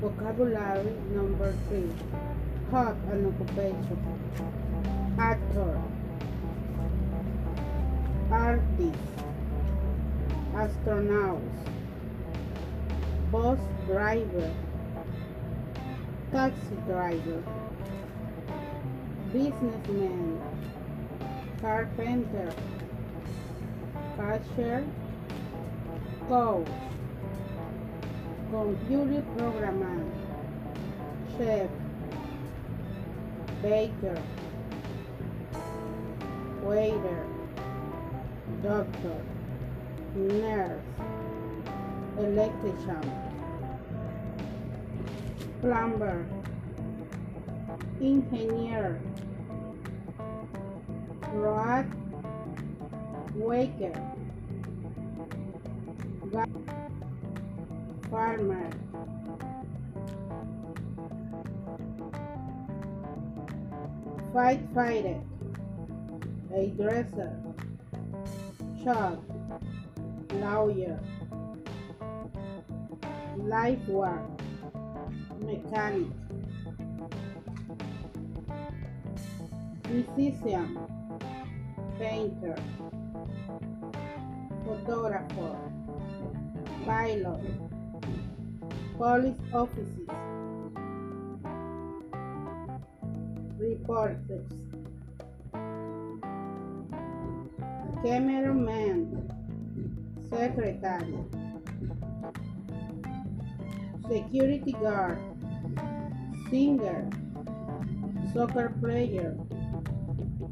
Vocabulary 0.00 0.94
number 1.14 1.54
three. 1.68 1.90
Hot 2.70 2.96
an 3.12 3.26
occupation. 3.26 3.98
Actor. 5.18 5.80
Artist. 8.30 8.98
Astronauts. 10.54 11.40
Bus 13.30 13.58
driver. 13.86 14.54
Taxi 16.32 16.76
driver. 16.86 17.42
Businessman. 19.32 20.40
Carpenter. 21.60 22.52
Cashier. 24.16 24.84
Coach. 26.28 26.89
Computer 28.50 29.22
programmer. 29.38 30.04
Chef. 31.38 31.70
Baker. 33.62 34.20
Waiter. 36.64 37.26
Doctor. 38.64 39.22
Nurse. 40.16 40.82
Electrician. 42.18 43.12
Plumber. 45.60 46.26
Engineer. 48.00 49.00
Road 51.32 51.86
Waker. 53.36 53.92
Farmer. 58.10 58.68
Fight 64.32 64.60
fighter. 64.74 65.20
A 66.52 66.66
dresser. 66.76 67.36
Shop. 68.82 69.22
Lawyer. 70.32 70.98
Life 73.36 73.86
work. 73.86 74.28
Mechanic. 75.38 76.08
Musician. 79.88 80.78
Painter. 81.96 82.56
Photographer. 84.64 85.56
Pilot. 86.84 87.79
Police 89.00 89.40
officers. 89.54 90.10
Reporters. 93.56 94.52
Cameraman. 98.04 99.32
Secretary. 100.28 101.16
Security 104.06 104.72
guard. 104.72 105.18
Singer. 106.50 107.08
Soccer 108.34 108.76
player. 108.82 109.34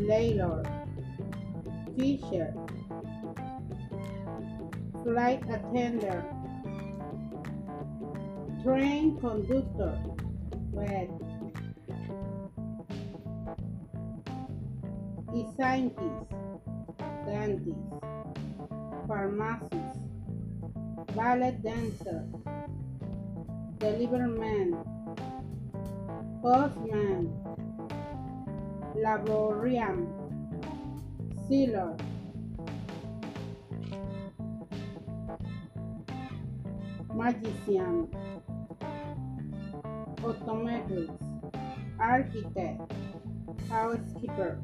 Landlord. 0.00 0.66
Teacher. 1.96 2.52
Flight 5.04 5.44
attendant. 5.48 6.41
Train 8.62 9.18
conductor. 9.18 9.98
Red. 10.72 11.10
E 15.34 15.46
scientist. 15.56 16.30
Dentist. 17.26 17.76
Pharmacist. 19.08 19.98
Ballet 21.16 21.58
dancer. 21.60 22.24
Deliverman. 23.78 24.78
Postman. 26.40 27.34
Laborian. 28.94 30.06
Sealer. 31.48 31.96
Magician. 37.12 38.08
Optometrist. 40.22 41.10
Architect. 41.98 42.80
Housekeeper. 43.68 44.58